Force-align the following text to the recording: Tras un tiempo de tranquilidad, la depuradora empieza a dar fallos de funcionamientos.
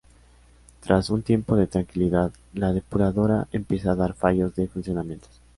Tras 0.79 1.11
un 1.11 1.21
tiempo 1.21 1.55
de 1.55 1.67
tranquilidad, 1.67 2.33
la 2.55 2.73
depuradora 2.73 3.47
empieza 3.51 3.91
a 3.91 3.95
dar 3.95 4.15
fallos 4.15 4.55
de 4.55 4.67
funcionamientos. 4.67 5.29